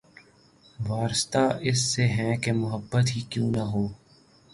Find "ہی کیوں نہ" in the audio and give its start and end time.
3.15-3.63